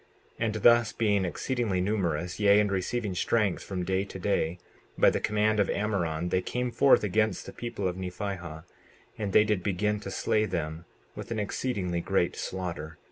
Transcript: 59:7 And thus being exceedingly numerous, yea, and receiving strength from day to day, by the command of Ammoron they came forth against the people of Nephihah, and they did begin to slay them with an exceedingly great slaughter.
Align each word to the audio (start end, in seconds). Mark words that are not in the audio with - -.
59:7 0.39 0.45
And 0.47 0.53
thus 0.55 0.93
being 0.93 1.25
exceedingly 1.25 1.79
numerous, 1.79 2.39
yea, 2.39 2.59
and 2.59 2.71
receiving 2.71 3.13
strength 3.13 3.61
from 3.63 3.83
day 3.85 4.03
to 4.03 4.17
day, 4.17 4.57
by 4.97 5.11
the 5.11 5.19
command 5.19 5.59
of 5.59 5.69
Ammoron 5.69 6.29
they 6.31 6.41
came 6.41 6.71
forth 6.71 7.03
against 7.03 7.45
the 7.45 7.53
people 7.53 7.87
of 7.87 7.97
Nephihah, 7.97 8.63
and 9.19 9.31
they 9.31 9.43
did 9.43 9.61
begin 9.61 9.99
to 9.99 10.09
slay 10.09 10.45
them 10.45 10.85
with 11.15 11.29
an 11.29 11.37
exceedingly 11.37 12.01
great 12.01 12.35
slaughter. 12.35 12.97